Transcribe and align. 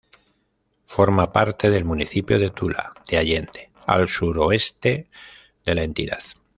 Forma 0.85 1.31
parte 1.31 1.69
del 1.69 1.85
municipio 1.85 2.39
de 2.39 2.49
Tula 2.49 2.95
de 3.07 3.19
Allende, 3.19 3.69
al 3.85 4.09
suroeste 4.09 5.07
de 5.63 5.75
la 5.75 5.83
entidad. 5.83 6.21